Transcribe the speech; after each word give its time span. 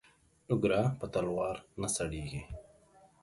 او 0.49 0.55
گره 0.63 0.81
په 0.99 1.05
تلوار 1.13 1.55
نه 1.81 1.87
سړېږي. 1.95 2.41